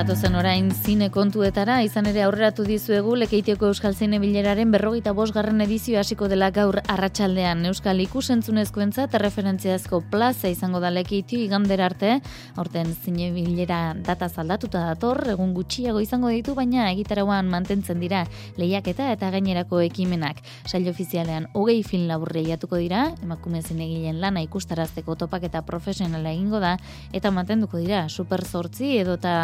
gatozen 0.00 0.32
orain 0.38 0.70
zine 0.72 1.10
kontuetara, 1.12 1.74
izan 1.84 2.06
ere 2.08 2.22
aurreratu 2.24 2.64
dizuegu 2.64 3.12
Lekeitioko 3.20 3.66
Euskal 3.68 3.92
Zine 3.92 4.16
Bileraren 4.22 4.70
berrogeita 4.72 5.12
bosgarren 5.12 5.60
edizio 5.60 5.98
hasiko 6.00 6.24
dela 6.30 6.46
gaur 6.56 6.78
arratsaldean 6.88 7.66
Euskal 7.68 8.00
ikusentzunezkoentza 8.06 9.04
eta 9.10 9.20
referentziazko 9.20 9.98
plaza 10.08 10.48
izango 10.48 10.80
da 10.80 10.88
Lekeitio 10.94 11.42
igandera 11.44 11.90
arte, 11.90 12.14
aurten 12.56 12.94
zine 12.94 13.28
bilera 13.34 13.80
data 14.06 14.30
zaldatuta 14.30 14.86
dator, 14.86 15.20
egun 15.34 15.52
gutxiago 15.58 16.00
izango 16.00 16.32
ditu, 16.32 16.54
baina 16.56 16.88
egitarauan 16.94 17.52
mantentzen 17.52 18.00
dira 18.00 18.22
lehiaketa 18.56 19.10
eta 19.12 19.28
gainerako 19.36 19.82
ekimenak. 19.84 20.40
Sail 20.64 20.88
ofizialean 20.88 21.50
hogei 21.52 21.82
film 21.84 22.08
labur 22.08 22.32
lehiatuko 22.38 22.80
dira, 22.80 23.02
emakume 23.20 23.60
zinegilen 23.60 24.24
lana 24.24 24.40
ikustarazteko 24.48 25.18
topaketa 25.26 25.60
profesionala 25.60 26.32
egingo 26.32 26.64
da, 26.64 26.78
eta 27.12 27.36
mantenduko 27.36 27.84
dira 27.84 28.06
super 28.08 28.48
zortzi 28.48 28.96
edota 29.04 29.36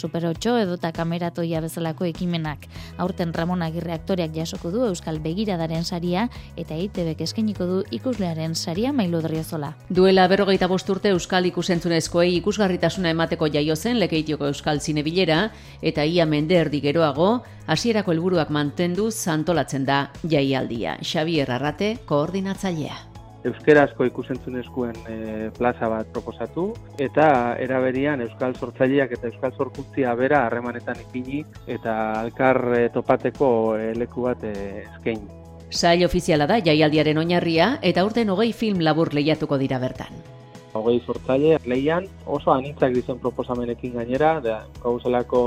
super 0.00 0.24
8 0.24 0.56
edota 0.62 0.90
kameratoia 0.96 1.60
bezalako 1.60 2.06
ekimenak. 2.08 2.64
Aurten 2.98 3.34
Ramon 3.36 3.62
Agirre 3.62 3.92
aktoreak 3.92 4.32
jasoko 4.34 4.72
du 4.72 4.86
Euskal 4.88 5.20
Begiradaren 5.20 5.84
saria 5.84 6.26
eta 6.56 6.74
EITBek 6.74 7.20
eskainiko 7.26 7.66
du 7.68 7.82
ikuslearen 7.92 8.56
saria 8.56 8.94
Mailo 8.96 9.20
Driozola. 9.20 9.74
Duela 9.90 10.26
berrogeita 10.32 10.70
urte 10.70 11.12
Euskal 11.12 11.46
ikusentzunezkoei 11.50 12.36
ikusgarritasuna 12.38 13.12
emateko 13.12 13.50
jaio 13.52 13.76
zen 13.76 14.00
Lekeitioko 14.00 14.46
Euskal 14.46 14.80
Zinebilera 14.80 15.50
eta 15.82 16.04
ia 16.04 16.26
mende 16.26 16.56
erdi 16.56 16.80
geroago 16.80 17.42
hasierako 17.66 18.16
helburuak 18.16 18.50
mantendu 18.50 19.10
zantolatzen 19.10 19.84
da 19.84 20.10
jaialdia. 20.24 20.96
Xavier 21.04 21.50
Arrate, 21.50 21.98
koordinatzailea 22.06 23.09
euskerazko 23.44 24.04
ikusentzunezkoen 24.08 24.96
e, 25.08 25.18
plaza 25.56 25.88
bat 25.88 26.08
proposatu 26.12 26.70
eta 26.98 27.56
eraberian 27.62 28.20
euskal 28.24 28.56
sortzaileak 28.56 29.14
eta 29.16 29.30
euskal 29.30 29.54
sorkuntzia 29.56 30.14
bera 30.18 30.44
harremanetan 30.46 31.00
ipini 31.06 31.44
eta 31.66 31.96
alkar 32.20 32.60
e, 32.78 32.88
topateko 32.94 33.52
e, 33.78 33.92
leku 33.98 34.28
bat 34.28 34.44
e, 34.44 34.54
eskain. 34.86 35.24
Sail 35.70 36.04
ofiziala 36.04 36.48
da 36.50 36.58
jaialdiaren 36.58 37.18
oinarria 37.22 37.76
eta 37.82 38.04
urten 38.04 38.30
hogei 38.34 38.52
film 38.52 38.82
labur 38.84 39.14
lehiatuko 39.14 39.58
dira 39.58 39.78
bertan 39.78 40.39
hogei 40.74 41.00
sortzaile 41.06 41.58
leian 41.66 42.06
oso 42.26 42.52
anitzak 42.52 42.92
dizen 42.94 43.18
proposamenekin 43.22 43.94
gainera, 43.98 44.32
da 44.44 44.56
gauzelako 44.82 45.42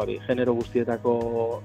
hori 0.00 0.18
genero 0.26 0.54
guztietako 0.58 1.14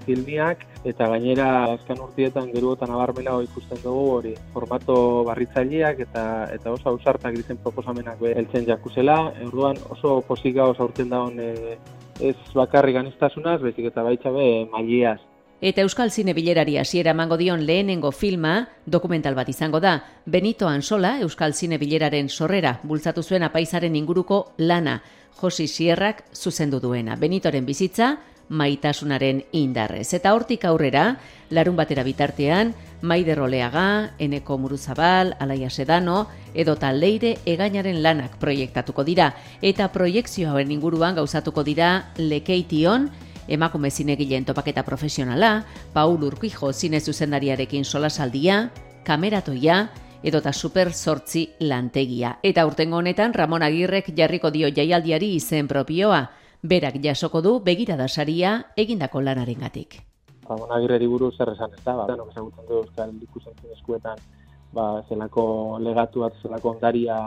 filmiak 0.06 0.66
eta 0.92 1.08
gainera 1.14 1.48
azken 1.73 2.02
urtietan 2.06 2.52
geruotan 2.53 2.94
abarmela 2.95 3.38
ikusten 3.44 3.81
dugu 3.84 4.06
hori 4.18 4.36
formato 4.53 4.98
barritzaileak 5.30 6.03
eta 6.08 6.26
eta 6.53 6.76
oso 6.78 6.94
ausartak 6.95 7.36
dizen 7.38 7.58
proposamenak 7.64 8.22
heltzen 8.36 8.68
jakuzela, 8.68 9.18
orduan 9.48 9.78
oso 9.90 10.22
posika 10.28 10.70
oso 10.73 10.84
aurten 10.84 11.09
daun 11.09 11.40
e, 11.40 11.78
ez 12.22 12.38
bakarrik 12.53 13.00
anistazunaz, 13.02 13.59
bezik 13.62 13.88
eta 13.90 14.03
baitxabe 14.06 14.48
mailiaz 14.72 15.20
Eta 15.62 15.84
Euskal 15.86 16.09
Zine 16.09 16.34
Bilerari 16.34 16.80
hasiera 16.81 17.12
emango 17.14 17.38
dion 17.38 17.67
lehenengo 17.67 18.09
filma, 18.12 18.70
dokumental 18.88 19.36
bat 19.38 19.50
izango 19.50 19.80
da, 19.80 20.00
Benito 20.26 20.68
Ansola, 20.68 21.20
Euskal 21.22 21.53
Zine 21.53 21.78
Bileraren 21.78 22.30
sorrera, 22.30 22.80
bultzatu 22.81 23.22
zuen 23.22 23.45
apaizaren 23.45 23.95
inguruko 23.95 24.56
lana, 24.58 25.03
Josi 25.38 25.68
Sierrak 25.68 26.23
zuzendu 26.34 26.80
duena. 26.81 27.16
Benitoren 27.16 27.70
bizitza, 27.70 28.16
maitasunaren 28.50 29.44
indarrez. 29.53 30.09
Eta 30.18 30.34
hortik 30.34 30.66
aurrera, 30.66 31.20
larun 31.53 31.78
batera 31.78 32.02
bitartean, 32.09 32.73
Maide 33.02 33.36
Roleaga, 33.38 34.16
Eneko 34.18 34.58
Muruzabal, 34.58 35.36
Alaia 35.40 35.70
Sedano, 35.70 36.25
edo 36.56 36.75
taldeire 36.75 37.38
egainaren 37.46 38.02
lanak 38.02 38.40
proiektatuko 38.42 39.06
dira. 39.06 39.36
Eta 39.62 39.92
proiektzioaren 39.94 40.72
inguruan 40.73 41.22
gauzatuko 41.22 41.64
dira 41.64 42.14
lekeition, 42.18 43.12
emakume 43.52 43.92
zinegileen 43.92 44.46
topaketa 44.46 44.84
profesionala, 44.88 45.66
Paul 45.94 46.24
Urquijo 46.24 46.72
zine 46.74 47.00
zuzendariarekin 47.00 47.86
solasaldia, 47.86 48.72
kameratoia, 49.03 49.90
edota 50.24 50.53
super 50.53 50.94
sortzi 50.94 51.50
lantegia. 51.59 52.38
Eta 52.44 52.66
urtengo 52.66 52.98
honetan 52.98 53.34
Ramon 53.34 53.64
Agirrek 53.64 54.14
jarriko 54.18 54.52
dio 54.52 54.70
jaialdiari 54.70 55.34
izen 55.36 55.68
propioa, 55.68 56.30
berak 56.62 57.02
jasoko 57.03 57.42
du 57.42 57.59
begirada 57.59 58.08
saria 58.08 58.68
egindako 58.78 59.22
lanarengatik. 59.22 60.00
Ramon 60.48 60.72
Agirreri 60.72 61.08
buruz 61.08 61.36
zer 61.38 61.52
esan 61.54 61.74
ez 61.74 61.84
da, 61.84 61.96
ba, 61.96 62.08
no, 62.16 62.30
ezagutzen 62.31 62.68
du 62.70 62.80
Euskal 62.84 63.12
Ikusentzun 63.22 63.75
eskuetan 63.75 64.20
ba, 64.74 65.04
zelako 65.09 65.44
legatu 65.84 66.24
bat, 66.26 66.36
zelako 66.42 66.76
ondaria 66.76 67.18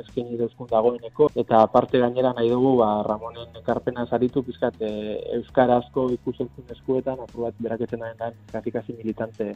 eskaini 0.00 0.38
dauzkun 0.40 0.70
dagoeneko, 0.70 1.28
eta 1.44 1.64
parte 1.72 2.00
gainera 2.02 2.32
nahi 2.36 2.50
dugu, 2.50 2.76
ba, 2.80 2.90
Ramonen 3.06 3.60
ekarpena 3.62 4.06
zaritu, 4.06 4.42
pizkat, 4.46 4.80
e, 4.80 5.18
Euskarazko 5.38 6.08
ikusentzun 6.18 6.74
eskuetan, 6.76 7.20
apur 7.26 7.48
bat 7.48 7.62
beraketzen 7.62 8.04
da, 8.18 8.32
grafikazin 8.52 8.98
militante 8.98 9.52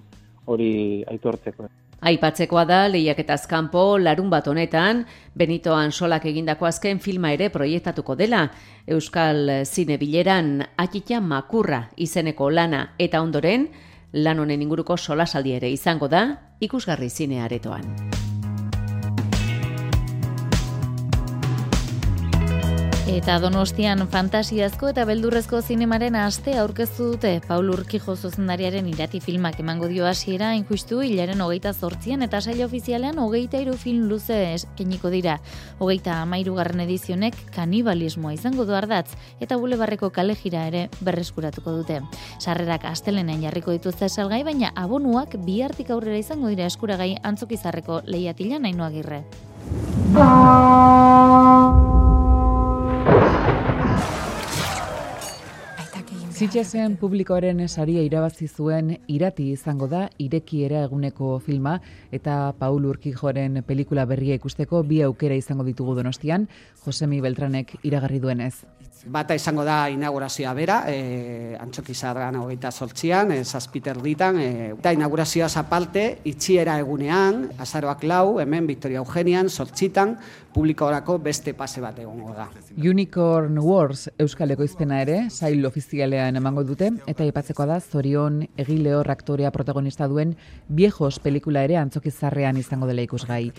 hori 0.46 1.04
aitortzeko. 1.10 1.68
Aipatzekoa 2.06 2.66
da, 2.68 2.82
lehiaketaz 2.92 3.46
kanpo 3.48 3.96
larun 3.98 4.28
bat 4.30 4.46
honetan, 4.46 5.06
Benito 5.34 5.72
Ansolak 5.74 6.26
egindako 6.28 6.68
azken 6.68 7.00
filma 7.00 7.32
ere 7.32 7.48
proiektatuko 7.50 8.14
dela, 8.20 8.44
Euskal 8.86 9.64
Zine 9.64 9.96
Bileran, 9.98 10.60
Atxitia 10.76 11.22
Makurra 11.24 11.86
izeneko 11.96 12.50
lana. 12.50 12.90
Eta 12.98 13.22
ondoren, 13.24 13.70
lan 14.16 14.40
honen 14.40 14.62
inguruko 14.64 14.96
solasaldi 14.96 15.52
ere 15.58 15.70
izango 15.70 16.08
da 16.08 16.22
ikusgarri 16.60 17.10
zine 17.10 17.42
aretoan. 17.44 18.25
Eta 23.06 23.36
donostian 23.38 24.00
fantasiazko 24.10 24.88
eta 24.90 25.04
beldurrezko 25.06 25.60
zinemaren 25.62 26.16
aste 26.18 26.56
aurkeztu 26.58 27.12
dute 27.12 27.30
Paul 27.46 27.68
Urkijo 27.70 28.16
zuzendariaren 28.16 28.88
irati 28.90 29.20
filmak 29.22 29.60
emango 29.62 29.86
dio 29.86 30.08
hasiera 30.10 30.48
injustu 30.58 30.98
hilaren 31.06 31.38
hogeita 31.40 31.70
zortzian 31.72 32.26
eta 32.26 32.40
saio 32.40 32.66
ofizialean 32.66 33.20
hogeita 33.22 33.60
iru 33.62 33.76
film 33.78 34.08
luze 34.10 34.54
eskeniko 34.56 35.12
dira. 35.14 35.38
Hogeita 35.78 36.16
amairu 36.24 36.56
garren 36.58 36.82
edizionek 36.82 37.38
kanibalismoa 37.54 38.34
izango 38.34 38.66
du 38.66 38.74
ardatz 38.74 39.14
eta 39.38 39.54
bulebarreko 39.56 40.10
kalejira 40.10 40.66
ere 40.66 40.88
berreskuratuko 40.98 41.76
dute. 41.78 42.00
Sarrerak 42.40 42.84
astelenen 42.90 43.46
jarriko 43.46 43.70
dituzte 43.70 44.08
salgai, 44.08 44.42
baina 44.42 44.72
abonuak 44.74 45.38
bihartik 45.46 45.94
aurrera 45.94 46.18
izango 46.18 46.50
dira 46.50 46.66
eskuragai 46.66 47.14
antzokizarreko 47.22 48.02
lehiatila 48.04 48.58
nahi 48.58 48.74
agirre. 56.36 56.46
Zitxezen 56.46 56.96
publikoaren 56.96 57.68
saria 57.68 58.02
irabazi 58.02 58.48
zuen 58.48 58.96
irati 59.08 59.50
izango 59.52 59.88
da 59.88 60.08
irekiera 60.18 60.82
eguneko 60.84 61.38
filma 61.40 61.80
eta 62.12 62.52
Paul 62.58 62.84
Urkijoren 62.86 63.62
pelikula 63.66 64.04
berria 64.04 64.34
ikusteko 64.34 64.82
bi 64.82 65.02
aukera 65.02 65.34
izango 65.34 65.64
ditugu 65.64 65.94
donostian, 65.94 66.48
Josemi 66.84 67.20
Beltranek 67.20 67.78
iragarri 67.82 68.20
duenez. 68.20 68.64
Bata 69.06 69.36
izango 69.38 69.62
da 69.62 69.88
inaugurazioa 69.92 70.52
bera, 70.56 70.80
e, 70.90 71.54
antxokizarran 71.60 72.40
hogeita 72.40 72.72
sortzian, 72.72 73.30
e, 73.30 73.44
zazpiter 73.44 74.00
ditan, 74.02 74.40
e, 74.40 74.48
eta 74.72 74.90
inaugurazioa 74.96 75.46
zapalte, 75.48 76.18
itxiera 76.26 76.74
egunean, 76.82 77.44
azaroak 77.62 78.02
lau, 78.02 78.40
hemen 78.42 78.66
Victoria 78.66 78.98
Eugenian, 78.98 79.48
sortzitan, 79.48 80.16
publikorako 80.56 81.20
beste 81.22 81.54
pase 81.54 81.80
bat 81.84 82.00
egongo 82.02 82.34
da. 82.34 82.48
Unicorn 82.76 83.60
Wars 83.62 84.08
Euskaleko 84.18 84.66
izpena 84.66 84.98
ere, 85.04 85.18
sail 85.30 85.64
ofizialean 85.68 86.25
emango 86.34 86.64
dute, 86.66 86.88
eta 87.06 87.22
ipatzekoa 87.22 87.66
da, 87.70 87.76
zorion 87.78 88.40
egileo 88.58 89.04
aktorea 89.06 89.52
protagonista 89.54 90.08
duen 90.10 90.34
viejos 90.66 91.20
pelikula 91.22 91.62
ere 91.62 91.76
antzokizarrean 91.76 92.56
izango 92.56 92.88
dela 92.90 93.04
ikusgai. 93.06 93.52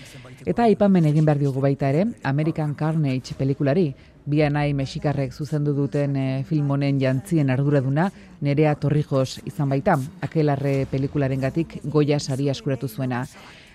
Eta 0.45 0.67
ipamen 0.67 1.05
egin 1.05 1.23
behar 1.23 1.39
diogu 1.39 1.61
baita 1.63 1.87
ere, 1.87 2.03
American 2.23 2.73
Carnage 2.75 3.37
pelikulari, 3.37 3.93
bianai 4.27 4.73
mexikarrek 4.73 5.31
zuzendu 5.31 5.71
duten 5.73 6.15
e, 6.19 6.25
film 6.43 6.71
honen 6.75 6.99
jantzien 6.99 7.49
arduraduna 7.49 8.09
nerea 8.41 8.75
torrijos 8.75 9.39
izan 9.45 9.69
baita, 9.69 9.95
akelarre 10.21 10.81
pelikularen 10.91 11.39
gatik 11.39 11.79
goia 11.85 12.19
sari 12.19 12.49
askuratu 12.49 12.89
zuena. 12.89 13.23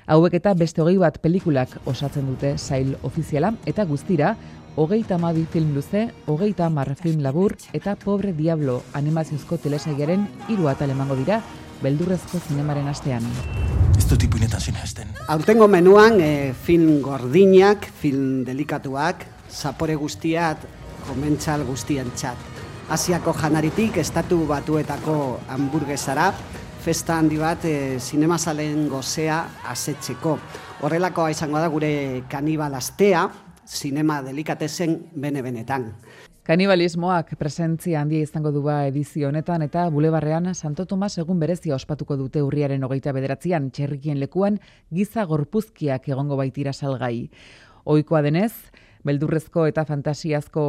Hauek 0.07 0.35
eta 0.35 0.53
beste 0.59 0.83
hogei 0.83 0.99
bat 0.99 1.21
pelikulak 1.23 1.77
osatzen 1.87 2.27
dute 2.27 2.57
zail 2.59 2.97
ofiziala 3.07 3.53
eta 3.71 3.85
guztira, 3.87 4.35
hogeita 4.77 5.17
amabi 5.17 5.47
film 5.51 5.75
luze, 5.75 6.11
hogeita 6.27 6.67
amar 6.67 6.95
film 6.97 7.21
labur 7.21 7.57
eta 7.73 7.95
pobre 7.97 8.33
diablo 8.33 8.83
animaziozko 8.95 9.59
telesaigaren 9.59 10.25
hiru 10.49 10.69
atal 10.69 10.91
emango 10.91 11.17
dira, 11.17 11.43
beldurrezko 11.83 12.41
zinemaren 12.49 12.89
astean. 12.89 13.27
Ez 13.99 14.07
du 14.09 14.17
tipu 14.17 14.41
inetan 14.41 14.61
zinezten. 14.61 15.13
Aurtengo 15.29 15.69
menuan 15.69 16.21
e, 16.21 16.55
film 16.55 17.03
gordinak, 17.03 17.85
film 18.01 18.45
delikatuak, 18.49 19.27
zapore 19.51 19.97
guztiat, 20.01 20.65
komentzal 21.09 21.67
guztien 21.69 22.09
txat. 22.17 22.51
Asiako 22.93 23.35
janaritik, 23.37 23.99
estatu 24.01 24.41
batuetako 24.49 25.17
hamburguesara, 25.53 26.33
festa 26.83 27.19
handi 27.21 27.39
bat 27.39 27.65
e, 27.69 27.77
zinemazalen 28.01 28.89
gozea 28.91 29.39
asetzeko. 29.71 30.39
Horrelakoa 30.83 31.31
izango 31.31 31.61
da 31.61 31.69
gure 31.71 31.93
kanibal 32.31 32.75
astea, 32.75 33.29
zinema 33.67 34.21
delikatezen 34.23 34.99
bene-benetan. 35.15 35.93
Kanibalismoak 36.43 37.37
presentzia 37.39 38.01
handia 38.01 38.25
izango 38.27 38.51
du 38.51 38.65
ba 38.65 38.81
edizio 38.89 39.29
honetan 39.29 39.63
eta 39.63 39.85
bulebarrean 39.95 40.55
Santo 40.55 40.87
Tomas 40.91 41.15
egun 41.23 41.39
berezia 41.39 41.77
ospatuko 41.77 42.17
dute 42.19 42.43
urriaren 42.43 42.83
hogeita 42.83 43.13
bederatzean 43.15 43.71
txerrikien 43.71 44.19
lekuan 44.19 44.59
giza 44.91 45.23
gorpuzkiak 45.25 46.09
egongo 46.09 46.37
baitira 46.41 46.73
salgai. 46.73 47.31
Ohikoa 47.85 48.25
denez, 48.27 48.53
beldurrezko 49.05 49.67
eta 49.67 49.85
fantasiazko 49.89 50.65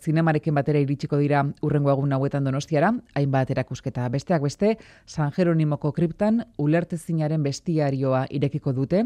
zinemarekin 0.00 0.54
batera 0.54 0.80
iritsiko 0.82 1.18
dira 1.22 1.44
urrengo 1.62 1.92
egun 1.92 2.12
hauetan 2.12 2.44
donostiara, 2.44 2.92
hainbat 3.14 3.50
erakusketa 3.54 4.08
besteak 4.12 4.42
beste, 4.42 4.76
San 5.06 5.32
Jeronimoko 5.32 5.92
kriptan 5.92 6.44
ulertezinaren 6.58 7.42
bestiarioa 7.46 8.26
irekiko 8.30 8.72
dute, 8.72 9.04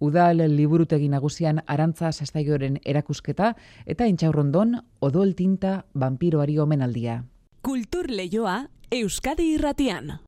udal 0.00 0.44
liburutegi 0.56 1.08
nagusian 1.12 1.62
arantza 1.66 2.12
sastaioren 2.12 2.80
erakusketa, 2.84 3.54
eta 3.86 4.08
intxaurrondon 4.10 4.78
odol 5.00 5.36
tinta 5.38 5.82
vampiroari 5.94 6.58
omenaldia. 6.58 7.22
Kultur 7.62 8.10
lehioa 8.10 8.66
Euskadi 8.92 9.54
irratian. 9.54 10.18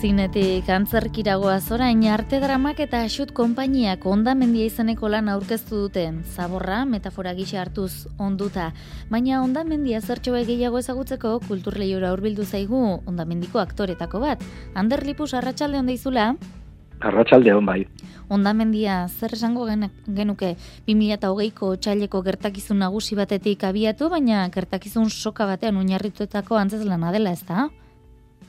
Zinetik 0.00 0.64
antzerkiragoa 0.72 1.58
zorain 1.60 2.06
arte 2.08 2.38
dramak 2.40 2.78
eta 2.80 3.02
xut 3.12 3.34
konpainiak 3.36 4.06
ondamendia 4.08 4.64
izaneko 4.70 5.10
lan 5.12 5.26
aurkeztu 5.28 5.76
duten. 5.82 6.22
Zaborra, 6.24 6.86
metafora 6.88 7.34
gisa 7.36 7.58
hartuz 7.60 8.06
onduta. 8.16 8.70
Baina 9.10 9.42
ondamendia 9.44 10.00
zertxo 10.00 10.32
gehiago 10.38 10.80
ezagutzeko 10.80 11.34
kulturleiora 11.44 12.14
urbildu 12.16 12.46
zaigu 12.48 12.80
ondamendiko 13.04 13.60
aktoretako 13.60 14.22
bat. 14.24 14.46
Ander 14.72 15.04
Lipus 15.04 15.34
arratsalde 15.34 15.82
hon 15.82 15.92
izula? 15.92 16.30
Arratxalde 17.00 17.52
hon 17.52 17.68
bai. 17.68 17.84
Ondamendia 18.32 19.02
zer 19.08 19.36
esango 19.36 19.68
genuke 19.68 20.54
2008ko 20.88 21.74
txaileko 21.76 22.24
gertakizun 22.24 22.80
nagusi 22.86 23.20
batetik 23.20 23.68
abiatu, 23.68 24.08
baina 24.08 24.48
gertakizun 24.48 25.10
soka 25.10 25.44
batean 25.44 25.76
oinarrituetako 25.76 26.56
antzeslana 26.56 27.12
dela 27.12 27.36
ez 27.36 27.44
da? 27.44 27.68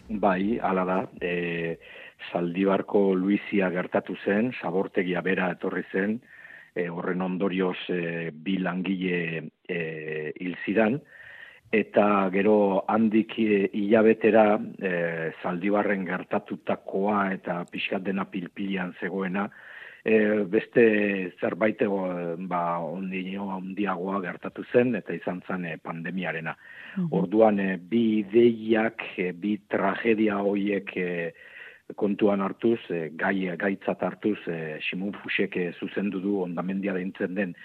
Bai, 0.07 0.59
ala 0.61 0.83
da, 0.83 0.99
e, 1.21 1.79
Zaldibarko 2.31 3.13
Luizia 3.15 3.69
gertatu 3.71 4.15
zen, 4.25 4.51
sabortegia 4.61 5.21
bera 5.21 5.49
etorri 5.55 5.83
zen, 5.91 6.19
e, 6.75 6.87
horren 6.89 7.21
ondorioz 7.21 7.77
e, 7.89 8.31
bi 8.31 8.57
langile 8.59 9.49
e, 9.67 10.33
hil 10.39 10.55
zidan, 10.65 10.99
eta 11.71 12.05
gero 12.33 12.83
handik 12.91 13.37
e, 13.39 13.69
hilabetera 13.73 14.45
e, 14.59 14.93
Zaldibarren 15.41 16.05
gertatutakoa 16.05 17.31
eta 17.37 17.61
pixkat 17.71 18.03
dena 18.03 18.27
pilpilian 18.27 18.93
zegoena, 18.99 19.47
e, 20.03 20.43
beste 20.49 20.83
zerbait 21.39 21.81
ba, 22.49 22.79
ondino 22.79 23.51
handiagoa 23.57 24.21
gertatu 24.21 24.65
zen, 24.71 24.95
eta 24.95 25.13
izan 25.13 25.41
zen 25.47 25.65
e, 25.65 25.77
pandemiarena. 25.77 26.55
Mhm. 26.97 27.07
Orduan, 27.11 27.59
e, 27.59 27.77
bi 27.77 28.21
ideiak, 28.21 29.03
e, 29.17 29.31
bi 29.33 29.57
tragedia 29.69 30.41
hoiek 30.41 30.95
e, 30.97 31.11
kontuan 31.95 32.41
hartuz, 32.41 32.79
e, 32.89 33.09
gai, 33.13 33.51
gaitzat 33.57 34.03
hartuz, 34.03 34.39
e, 34.47 34.79
Simon 34.89 35.13
Fusek 35.21 35.57
e, 35.57 35.71
zuzendu 35.79 36.19
du 36.23 36.39
ondamendia 36.41 36.93
deintzen 36.97 37.35
den 37.35 37.55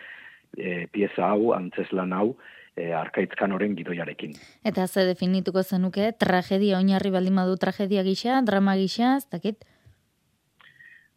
e, 0.57 0.87
pieza 0.93 1.31
hau, 1.31 1.53
antzeslan 1.57 2.13
hau, 2.13 2.37
e, 2.77 2.93
arkaitzkan 2.93 3.55
oren 3.57 3.77
gidoiarekin. 3.79 4.37
Eta 4.67 4.87
ze 4.87 5.07
definituko 5.09 5.63
zenuke, 5.63 6.13
tragedia 6.19 6.79
oinarri 6.79 7.11
baldin 7.15 7.41
badu 7.41 7.57
tragedia 7.57 8.05
gisa, 8.05 8.43
drama 8.45 8.77
gisa, 8.77 9.17
ez 9.17 9.27
dakit? 9.33 9.65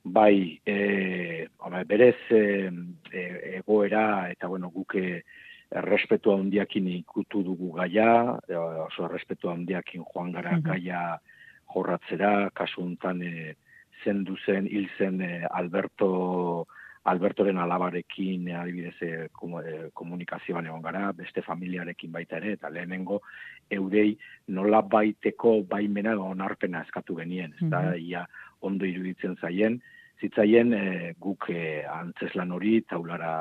Bai, 0.04 0.60
e, 0.66 1.48
ome, 1.60 1.84
berez 1.86 2.18
e, 2.32 2.72
egoera 3.60 4.30
eta 4.32 4.48
bueno, 4.48 4.70
guke 4.70 5.24
errespetua 5.70 6.40
handiakin 6.40 6.88
ikutu 6.96 7.44
dugu 7.44 7.74
gaia, 7.78 8.38
e, 8.48 8.56
oso 8.56 9.06
errespetua 9.06 9.54
handiakin 9.54 10.06
joan 10.14 10.32
gara 10.34 10.58
gaia 10.64 11.04
jorratzera, 11.74 12.50
kasu 12.54 12.82
hontan 12.82 13.22
e, 13.22 13.56
zendu 14.04 14.38
zen, 14.46 14.68
hil 14.68 14.90
zen 14.98 15.22
e, 15.22 15.34
Alberto 15.50 16.68
Albertoren 17.10 17.58
alabarekin 17.58 18.50
adibidez 18.60 18.98
e, 19.02 19.28
komunikazioan 19.96 20.68
egon 20.68 20.82
gara, 20.84 21.12
beste 21.16 21.42
familiarekin 21.46 22.12
baita 22.12 22.38
ere, 22.38 22.58
eta 22.58 22.70
lehenengo 22.70 23.22
eurei 23.72 24.12
nola 24.56 24.82
baiteko 24.82 25.62
baimena 25.70 26.18
onarpena 26.20 26.84
eskatu 26.86 27.16
genien, 27.22 27.56
ez 27.62 27.70
da, 27.72 27.84
ia 27.96 28.26
ondo 28.62 28.86
iruditzen 28.86 29.38
zaien, 29.42 29.80
zitzaien 30.20 30.74
e, 30.74 31.14
guk 31.22 31.50
e, 31.54 31.84
antzeslan 31.88 32.52
hori 32.52 32.80
taulara 32.90 33.32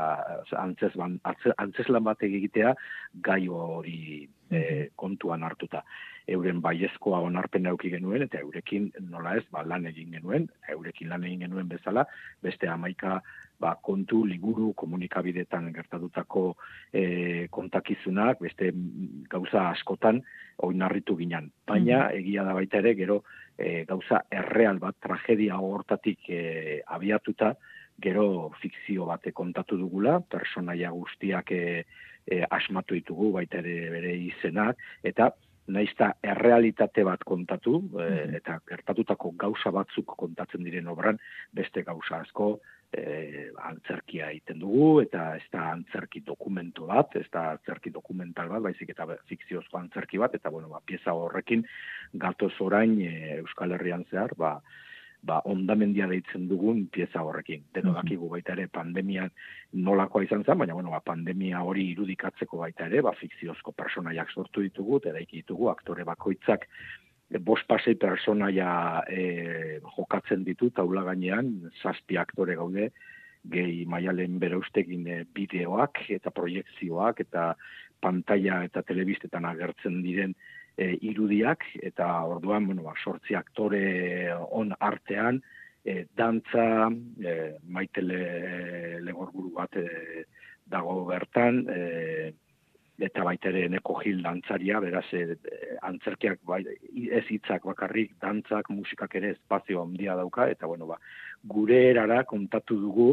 antzeslan, 0.62 1.18
antzeslan 1.24 2.06
bat 2.06 2.22
egitea 2.22 2.74
gai 3.24 3.42
hori 3.48 4.28
e, 4.50 4.62
kontuan 4.96 5.42
hartuta. 5.46 5.82
Euren 6.28 6.60
baiezkoa 6.60 7.22
onarpen 7.24 7.66
auki 7.70 7.88
genuen, 7.88 8.26
eta 8.26 8.42
eurekin 8.44 8.90
nola 9.08 9.34
ez, 9.38 9.46
ba, 9.50 9.62
lan 9.64 9.86
egin 9.88 10.12
genuen, 10.12 10.44
eurekin 10.68 11.08
lan 11.08 11.24
egin 11.24 11.46
genuen 11.46 11.70
bezala, 11.70 12.04
beste 12.44 12.68
amaika 12.68 13.22
ba, 13.58 13.72
kontu, 13.82 14.26
liburu, 14.28 14.74
komunikabidetan 14.76 15.72
gertatutako 15.74 16.44
e, 16.92 17.48
kontakizunak, 17.50 18.42
beste 18.44 18.70
gauza 19.32 19.70
askotan 19.70 20.20
oinarritu 20.68 21.16
ginen. 21.16 21.48
Baina, 21.66 22.08
egia 22.12 22.44
da 22.44 22.54
baita 22.54 22.82
ere, 22.82 22.92
gero, 22.98 23.22
e, 23.58 23.84
gauza 23.84 24.22
erreal 24.30 24.78
bat, 24.78 24.96
tragedia 25.02 25.58
hortatik 25.58 26.30
e, 26.30 26.80
abiatuta, 26.86 27.54
gero 27.98 28.52
fikzio 28.62 29.08
bate 29.10 29.32
kontatu 29.34 29.76
dugula, 29.76 30.20
personaia 30.20 30.90
guztiak 30.94 31.50
e, 31.52 31.84
e, 32.24 32.40
asmatu 32.48 32.94
ditugu, 32.94 33.32
baita 33.34 33.58
ere 33.58 33.90
bere 33.90 34.14
izenak, 34.28 34.78
eta 35.02 35.32
naizta 35.68 36.12
errealitate 36.24 37.04
bat 37.04 37.24
kontatu, 37.26 37.82
e, 38.00 38.08
eta 38.38 38.60
gertatutako 38.70 39.34
gauza 39.36 39.74
batzuk 39.74 40.14
kontatzen 40.16 40.64
diren 40.64 40.88
obran, 40.94 41.18
beste 41.52 41.82
gauza 41.82 42.22
asko, 42.22 42.54
e, 42.92 43.50
antzerkia 43.68 44.30
egiten 44.32 44.60
dugu, 44.62 45.00
eta 45.02 45.34
ez 45.36 45.44
da 45.52 45.68
antzerki 45.72 46.22
dokumento 46.26 46.88
bat, 46.88 47.16
ez 47.20 47.26
da 47.32 47.50
antzerki 47.54 47.92
dokumental 47.94 48.50
bat, 48.52 48.64
baizik 48.68 48.92
eta 48.94 49.06
fikziozko 49.28 49.78
antzerki 49.80 50.20
bat, 50.20 50.34
eta 50.34 50.50
bueno, 50.50 50.70
ba, 50.72 50.80
pieza 50.84 51.14
horrekin 51.14 51.64
gatoz 52.14 52.54
orain 52.64 52.98
e, 53.04 53.38
Euskal 53.38 53.76
Herrian 53.76 54.06
zehar, 54.10 54.34
ba, 54.38 54.58
ba, 55.22 55.40
ondamendia 55.50 56.06
deitzen 56.08 56.46
dugun 56.48 56.86
pieza 56.94 57.24
horrekin. 57.26 57.64
Deno 57.74 57.92
dakigu 57.96 58.28
baita 58.30 58.54
ere 58.54 58.68
pandemian 58.72 59.32
nolakoa 59.72 60.24
izan 60.24 60.44
zen, 60.44 60.58
baina 60.62 60.76
bueno, 60.78 60.94
ba, 60.94 61.02
pandemia 61.04 61.62
hori 61.66 61.90
irudikatzeko 61.92 62.62
baita 62.62 62.86
ere, 62.86 63.02
ba, 63.04 63.12
fikziozko 63.18 63.74
personaiak 63.76 64.32
sortu 64.32 64.64
ditugu, 64.64 65.02
eta 65.02 65.12
ditugu 65.18 65.68
aktore 65.74 66.06
bakoitzak 66.08 66.68
bost 67.44 67.66
pasei 67.68 67.94
personaia 68.00 69.04
e, 69.08 69.80
jokatzen 69.96 70.44
ditu 70.46 70.70
taula 70.70 71.04
gainean, 71.10 71.70
zazpi 71.82 72.16
aktore 72.16 72.56
gaude, 72.56 72.90
gehi 73.48 73.84
maialen 73.86 74.38
bere 74.40 74.56
ustegin 74.56 75.06
e, 75.06 75.18
bideoak 75.34 76.06
eta 76.16 76.32
proiektzioak 76.34 77.20
eta 77.26 77.52
pantalla 78.00 78.62
eta 78.64 78.82
telebistetan 78.86 79.44
agertzen 79.44 80.00
diren 80.02 80.34
e, 80.78 80.94
irudiak, 81.10 81.66
eta 81.82 82.08
orduan, 82.30 82.66
bueno, 82.66 82.86
ba, 82.86 82.94
sortzi 83.02 83.36
aktore 83.36 84.32
on 84.50 84.72
artean, 84.78 85.42
e, 85.84 86.04
dantza, 86.16 86.88
e, 87.20 87.38
maitele 87.68 89.00
legorburu 89.04 89.52
bat 89.56 89.76
e, 89.76 90.24
dago 90.68 91.02
bertan, 91.08 91.64
e, 91.68 91.80
eta 92.98 93.22
baita 93.24 93.50
ere 93.52 93.68
neko 93.70 93.98
gil 94.02 94.22
dantzaria, 94.22 94.80
beraz, 94.82 95.06
e, 95.14 95.36
antzerkiak 95.86 96.40
bai, 96.46 96.62
ez 97.20 97.24
hitzak 97.30 97.66
bakarrik, 97.70 98.16
dantzak, 98.22 98.70
musikak 98.74 99.14
ere 99.20 99.32
espazio 99.36 99.84
handia 99.84 100.16
dauka, 100.18 100.48
eta 100.50 100.66
bueno, 100.66 100.88
ba, 100.90 100.98
gure 101.44 101.78
erara 101.90 102.24
kontatu 102.24 102.78
dugu 102.80 103.12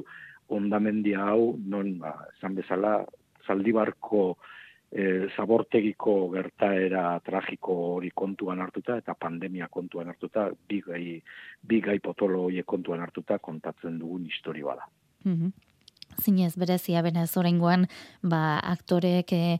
ondamendia 0.55 1.29
hau, 1.29 1.55
non, 1.69 1.95
ba, 2.01 2.15
zan 2.41 2.57
bezala, 2.57 2.97
zaldibarko 3.45 4.25
e, 4.89 5.27
zabortegiko 5.35 6.15
gertaera 6.33 7.05
tragiko 7.25 7.77
hori 7.93 8.09
kontuan 8.15 8.61
hartuta, 8.65 8.97
eta 9.03 9.13
pandemia 9.13 9.69
kontuan 9.69 10.09
hartuta, 10.09 10.49
bigai, 10.69 11.21
bigai 11.61 11.99
potolo 12.01 12.47
hori 12.47 12.65
kontuan 12.65 13.05
hartuta 13.05 13.37
kontatzen 13.37 14.01
dugun 14.01 14.25
historioa 14.31 14.77
da. 14.81 14.91
Mm 15.29 15.53
zinez 16.21 16.55
berezia 16.57 17.01
bena 17.01 17.25
zorengoan 17.27 17.87
ba 18.21 18.59
aktorek 18.59 19.33
e, 19.33 19.57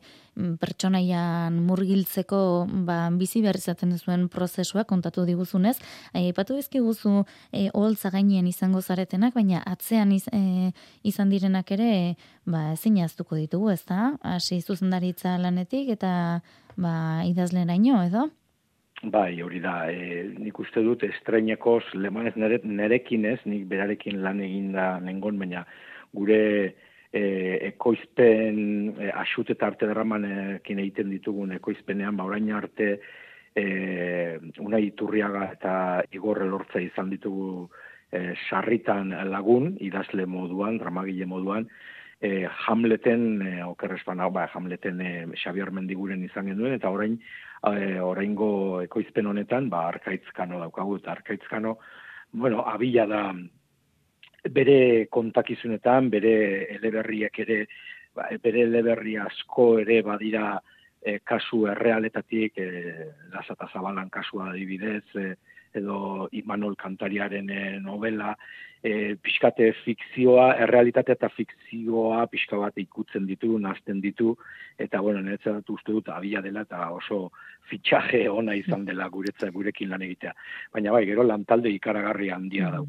pertsonaian 0.60 1.56
murgiltzeko 1.66 2.40
ba 2.86 2.98
bizi 3.16 3.42
behar 3.42 3.56
izaten 3.56 3.96
zuen 3.98 4.28
prozesua 4.28 4.84
kontatu 4.84 5.24
diguzunez. 5.24 5.76
Aipatu 6.12 6.56
dizkiguzu 6.56 7.24
e, 7.52 7.68
oholtza 7.72 8.10
gainean 8.10 8.46
izango 8.46 8.80
zaretenak 8.80 9.34
baina 9.34 9.62
atzean 9.66 10.12
e, 10.12 10.72
izan 11.02 11.30
direnak 11.30 11.70
ere 11.72 12.16
ba 12.44 12.72
ezinaztuko 12.72 13.36
ditugu 13.36 13.70
ezta? 13.72 14.16
Hasi 14.22 14.60
zuzendaritza 14.60 15.38
lanetik 15.38 15.94
eta 15.96 16.40
ba 16.76 17.22
idazleraino 17.24 18.02
edo? 18.04 18.28
Bai, 19.04 19.42
hori 19.44 19.58
da, 19.60 19.90
e, 19.92 20.22
nik 20.40 20.56
uste 20.62 20.80
dut 20.80 21.02
estreinekoz 21.04 21.82
lemanez 21.94 22.32
nere, 22.40 22.62
nerekin 22.64 23.26
ez, 23.28 23.38
nik 23.44 23.66
berarekin 23.68 24.22
lan 24.24 24.40
egin 24.40 24.70
da 24.72 24.94
nengon, 25.04 25.36
baina 25.38 25.66
gure 26.16 26.42
e, 27.12 27.22
ekoizpen 27.70 28.58
e, 28.98 29.10
asut 29.12 29.52
eta 29.54 29.70
arte 29.70 29.88
derramanekin 29.88 30.82
egiten 30.84 31.12
ditugun 31.12 31.54
ekoizpenean, 31.56 32.16
ba, 32.16 32.26
orain 32.28 32.50
arte 32.56 32.92
e, 33.56 33.66
una 34.64 34.80
iturriaga 34.82 35.50
eta 35.54 35.74
igorre 36.12 36.48
lortza 36.48 36.82
izan 36.82 37.12
ditugu 37.12 37.68
e, 38.12 38.32
sarritan 38.48 39.14
lagun, 39.30 39.74
idazle 39.80 40.26
moduan, 40.26 40.78
dramagile 40.82 41.28
moduan, 41.30 41.68
e, 42.20 42.46
Hamleten, 42.66 43.42
e, 43.42 43.52
okerrezpan 43.64 44.20
hau, 44.20 44.30
ba, 44.32 44.48
Hamleten 44.52 45.00
e, 45.00 45.12
Xabier 45.42 45.72
Mendiguren 45.72 46.24
izan 46.24 46.50
genuen, 46.52 46.76
eta 46.78 46.90
orain, 46.92 47.18
e, 47.72 47.98
oraingo 48.00 48.82
ekoizpen 48.84 49.32
honetan, 49.32 49.70
ba, 49.72 49.86
arkaitzkano 49.92 50.60
daukagu, 50.64 51.00
eta 51.02 51.16
arkaitzkano, 51.16 51.76
bueno, 52.32 52.64
abila 52.68 53.06
da, 53.10 53.22
bere 54.52 55.06
kontakizunetan, 55.10 56.10
bere 56.10 56.36
eleberriak 56.76 57.38
ere, 57.44 57.60
ba, 58.14 58.28
bere 58.42 58.64
eleberri 58.66 59.16
asko 59.20 59.78
ere 59.82 60.02
badira 60.06 60.56
e, 61.00 61.18
kasu 61.24 61.66
errealetatik, 61.72 62.58
e, 62.58 62.94
lasata 63.34 63.68
zabalan 63.72 64.10
kasua 64.10 64.50
adibidez, 64.50 65.04
e, 65.14 65.34
edo 65.76 66.28
Imanol 66.32 66.76
Kantariaren 66.76 67.50
e, 67.50 67.64
novela, 67.80 68.34
e, 68.82 69.16
pixkate 69.20 69.72
fikzioa, 69.82 70.52
errealitate 70.64 71.16
eta 71.16 71.28
fikzioa 71.32 72.26
pixka 72.32 72.58
bat 72.60 72.78
ikutzen 72.80 73.26
ditu, 73.28 73.56
nazten 73.58 74.00
ditu, 74.00 74.34
eta 74.78 75.00
bueno, 75.04 75.22
niretzat 75.24 75.68
uste 75.74 75.92
dut 75.92 76.08
abia 76.14 76.42
dela 76.44 76.64
eta 76.66 76.88
oso 76.94 77.30
fitxaje 77.70 78.26
ona 78.30 78.54
izan 78.54 78.84
dela 78.86 79.08
guretza 79.12 79.50
gurekin 79.50 79.90
lan 79.92 80.04
egitea. 80.06 80.32
Baina 80.74 80.94
bai, 80.94 81.04
gero 81.08 81.26
lantalde 81.26 81.72
ikaragarri 81.74 82.30
handia 82.30 82.70
mm. 82.70 82.86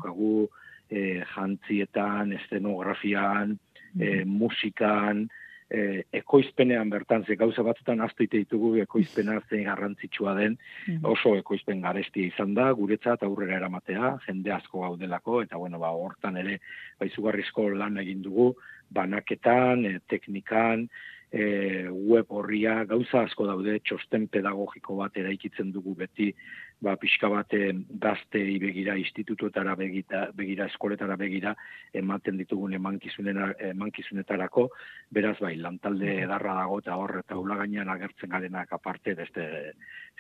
E, 0.90 1.24
jantzietan, 1.34 2.34
estenografian, 2.38 3.58
e, 4.00 4.24
musikan, 4.26 5.28
e, 5.70 6.04
ekoizpenean 6.22 6.90
bertan, 6.90 7.26
ze 7.26 7.36
gauza 7.36 7.64
batzutan 7.64 8.02
aztuite 8.02 8.40
ditugu 8.44 8.76
ekoizpena 8.84 9.40
zein 9.50 9.66
garrantzitsua 9.68 10.36
den, 10.38 10.56
mm. 10.88 11.04
oso 11.12 11.36
ekoizpen 11.40 11.82
garestia 11.84 12.32
izan 12.32 12.54
da, 12.58 12.70
guretzat 12.78 13.26
aurrera 13.28 13.58
eramatea, 13.60 14.16
jende 14.28 14.54
asko 14.56 14.86
gaudelako, 14.86 15.42
eta 15.44 15.60
bueno, 15.60 15.80
ba, 15.84 15.92
hortan 15.92 16.40
ere, 16.44 16.60
baizugarrizko 17.02 17.70
lan 17.76 18.00
egin 18.04 18.24
dugu, 18.26 18.54
banaketan, 18.96 19.86
e, 19.86 20.00
teknikan, 20.08 20.88
e, 21.32 21.88
web 21.92 22.32
horria, 22.32 22.84
gauza 22.88 23.26
asko 23.28 23.48
daude, 23.50 23.80
txosten 23.84 24.30
pedagogiko 24.32 24.96
bat 25.02 25.18
eraikitzen 25.20 25.74
dugu 25.76 25.96
beti, 26.00 26.32
ba, 26.80 26.96
pixka 27.00 27.30
bat 27.32 27.54
gazte 28.02 28.42
begira, 28.62 28.96
institutuetara 29.00 29.76
begira, 29.76 30.28
begira, 30.38 30.68
eskoletara 30.70 31.16
begira, 31.18 31.56
ematen 31.94 32.38
ditugun 32.38 32.76
emankizunetarako, 32.78 34.68
beraz 35.14 35.38
bai, 35.42 35.56
lantalde 35.58 36.20
edarra 36.24 36.54
dago 36.60 36.80
eta 36.84 36.98
hor, 37.00 37.18
eta 37.24 37.38
ula 37.40 37.58
gainean 37.64 37.90
agertzen 37.90 38.30
garenak 38.30 38.74
aparte, 38.78 39.16
beste 39.18 39.48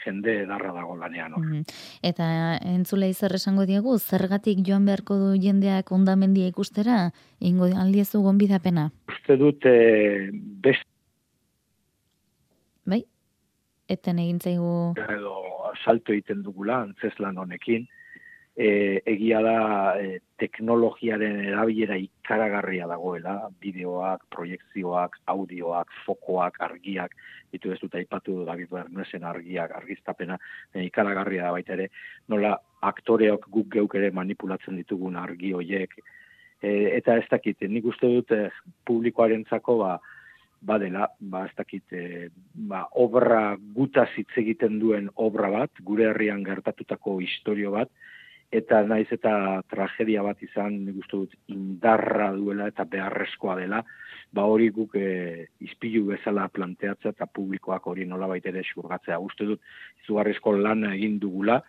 jende 0.03 0.41
edarra 0.43 0.73
dago 0.73 0.97
lanean 0.97 1.37
hor. 1.37 1.47
Eta 2.05 2.27
entzulei 2.73 3.13
zer 3.13 3.37
esango 3.37 3.67
diegu, 3.69 3.97
zergatik 3.99 4.63
joan 4.65 4.85
beharko 4.89 5.17
du 5.21 5.31
jendeak 5.41 5.91
ondamendia 5.91 6.49
ikustera, 6.49 7.11
ingo 7.39 7.69
aldiezu 7.69 8.23
gonbidapena? 8.25 8.89
Uste 9.13 9.37
dut, 9.37 9.65
e, 9.65 10.29
beste 10.33 10.85
Bai, 12.87 13.01
eten 13.91 14.21
egin 14.23 14.37
zaigu... 14.39 14.93
Edo 14.95 15.46
salto 15.83 16.13
egiten 16.15 16.43
dugula, 16.45 16.81
antzeslan 16.85 17.37
honekin, 17.37 17.87
e, 18.57 19.01
egia 19.05 19.39
da 19.45 19.57
e, 20.01 20.17
teknologiaren 20.41 21.43
erabilera 21.45 21.97
ikaragarria 22.01 22.87
dagoela, 22.89 23.35
bideoak, 23.61 24.25
proiektzioak, 24.33 25.19
audioak, 25.33 25.93
fokoak, 26.05 26.57
argiak, 26.65 27.13
ditu 27.53 27.71
ez 27.71 27.79
dut 27.81 27.95
aipatu 27.95 28.41
David 28.47 28.73
Bernesen 28.73 29.25
argiak, 29.29 29.75
argiztapena, 29.77 30.39
e, 30.73 30.87
ikaragarria 30.89 31.45
da 31.45 31.53
baita 31.53 31.77
ere, 31.77 31.89
nola 32.33 32.55
aktoreok 32.87 33.47
guk 33.53 33.71
geuk 33.77 33.97
ere 34.01 34.11
manipulatzen 34.11 34.77
ditugun 34.81 35.17
argi 35.21 35.53
hoiek, 35.53 35.93
e, 36.61 36.97
eta 36.97 37.17
ez 37.21 37.27
dakit, 37.29 37.61
nik 37.69 37.85
uste 37.85 38.09
dut 38.09 38.33
e, 38.33 38.47
publikoaren 38.89 39.45
zako, 39.49 39.77
ba, 39.85 39.97
badela, 40.61 41.07
ba, 41.19 41.45
ez 41.45 41.55
dakit, 41.57 41.93
e, 41.93 42.29
ba, 42.69 42.85
obra 42.97 43.57
guta 43.75 44.07
hitz 44.15 44.31
egiten 44.37 44.79
duen 44.79 45.09
obra 45.15 45.49
bat, 45.53 45.81
gure 45.83 46.09
herrian 46.09 46.43
gertatutako 46.45 47.19
historio 47.21 47.71
bat, 47.75 47.91
eta 48.51 48.81
naiz 48.87 49.07
eta 49.11 49.61
tragedia 49.69 50.23
bat 50.23 50.41
izan, 50.43 50.79
nik 50.85 51.07
dut, 51.11 51.33
indarra 51.51 52.31
duela 52.35 52.69
eta 52.71 52.85
beharrezkoa 52.87 53.57
dela, 53.59 53.83
ba 54.31 54.45
hori 54.47 54.69
guk 54.75 54.95
e, 54.99 55.47
izpilu 55.63 56.05
bezala 56.11 56.47
planteatzea 56.51 57.13
eta 57.15 57.27
publikoak 57.27 57.87
hori 57.87 58.05
nola 58.05 58.29
ere 58.37 58.63
xurgatzea. 58.63 59.19
Uste 59.19 59.45
dut, 59.45 59.61
izugarrizko 60.03 60.51
lan 60.57 60.83
egin 60.93 61.19
dugula, 61.19 61.61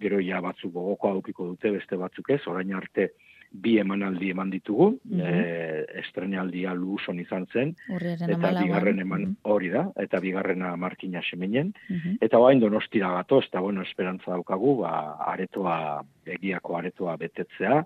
gero 0.00 0.18
ja 0.20 0.40
batzuk 0.40 0.72
gogoko 0.72 1.10
aukiko 1.10 1.46
dute 1.52 1.70
beste 1.70 1.96
batzuk 1.96 2.30
ez, 2.30 2.40
orain 2.46 2.74
arte, 2.74 3.12
bi 3.54 3.76
emanaldi 3.78 4.30
eman 4.34 4.50
ditugu, 4.50 4.88
mm 5.04 5.20
-hmm. 5.20 5.98
estrenaldia 6.02 6.74
luzon 6.74 7.20
izan 7.20 7.46
zen, 7.52 7.74
eta 7.88 8.50
bigarren 8.62 8.98
eman 8.98 9.20
mhm. 9.20 9.34
hori 9.42 9.68
da, 9.70 9.84
eta 9.96 10.20
bigarrena 10.20 10.76
markina 10.76 11.22
seminen, 11.30 11.72
mm 11.88 12.16
eta 12.20 12.38
bain 12.38 12.60
donostira 12.60 13.10
gato, 13.12 13.40
eta 13.40 13.60
bueno, 13.60 13.82
esperantza 13.82 14.30
daukagu, 14.30 14.76
ba, 14.80 15.16
aretoa, 15.32 16.02
egiako 16.26 16.76
aretoa 16.76 17.16
betetzea, 17.16 17.84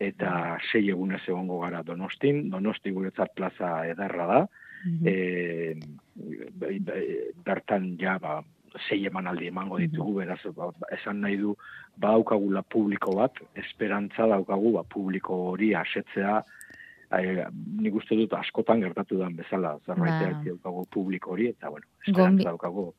eta 0.00 0.58
sei 0.70 0.88
egunez 0.90 1.22
egongo 1.28 1.60
gara 1.60 1.82
donostin, 1.82 2.50
donosti 2.50 2.90
guretzat 2.90 3.34
plaza 3.34 3.86
edarra 3.86 4.26
da, 4.26 4.46
mm 4.84 5.04
bertan 7.44 7.96
ja, 7.98 8.18
ba, 8.18 8.42
sei 8.88 9.04
emanaldi 9.06 9.48
emango 9.48 9.78
ditugu, 9.78 10.18
beraz, 10.20 10.40
ba, 10.56 10.70
esan 10.92 11.20
nahi 11.24 11.36
du, 11.40 11.54
ba 11.96 12.14
daukagula 12.16 12.62
publiko 12.62 13.14
bat, 13.16 13.40
esperantza 13.54 14.26
daukagu, 14.28 14.72
ba, 14.78 14.84
publiko 14.84 15.42
hori 15.52 15.74
asetzea, 15.74 16.42
Ai, 17.08 17.22
nik 17.80 17.94
uste 17.96 18.12
dut 18.18 18.34
askotan 18.36 18.82
gertatu 18.84 19.16
den 19.16 19.32
bezala, 19.38 19.78
zerbaitea 19.86 20.32
ba. 20.34 20.42
daukagu 20.44 20.82
publiko 20.92 21.30
hori, 21.32 21.46
eta 21.54 21.70
bueno, 21.72 21.86
esperantza 22.04 22.50
daukagu 22.50 22.90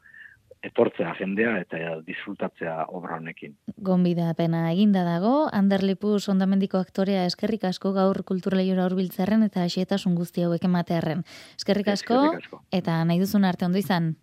etortzea 0.65 1.13
jendea 1.19 1.53
eta 1.61 1.79
disfrutatzea 2.03 2.73
obra 2.95 3.17
honekin. 3.19 3.55
Gonbida 3.85 4.31
pena 4.35 4.65
eginda 4.71 5.05
dago, 5.07 5.47
Anderlipu 5.55 6.17
sondamendiko 6.19 6.79
aktorea 6.79 7.25
eskerrik 7.29 7.63
asko 7.69 7.93
gaur 7.95 8.23
kulturleiora 8.27 8.87
hurbiltzarren 8.89 9.45
eta 9.47 9.67
xetasun 9.71 10.17
guzti 10.19 10.43
hauek 10.43 10.65
ematearren. 10.67 11.23
Eskerrik 11.57 11.93
asko, 11.95 12.19
eskerrik 12.25 12.49
asko, 12.49 12.63
eta 12.81 12.99
nahi 13.05 13.21
duzun 13.23 13.47
arte 13.47 13.69
ondo 13.69 13.79
izan. 13.79 14.15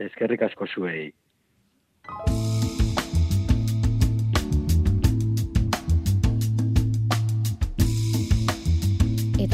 Ezkerrik 0.00 0.42
asko 0.42 0.66
zuei. 0.66 1.12